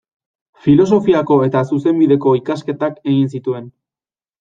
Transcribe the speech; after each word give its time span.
Filosofiako 0.67 1.39
eta 1.49 1.63
Zuzenbideko 1.75 2.37
ikasketak 2.43 3.01
egin 3.09 3.33
zituen. 3.39 3.75